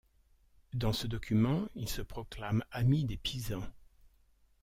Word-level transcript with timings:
Dans 0.73 0.93
ce 0.93 1.05
document 1.05 1.67
il 1.75 1.87
se 1.87 2.01
proclame 2.01 2.63
amis 2.71 3.05
des 3.05 3.17
Pisans. 3.17 3.69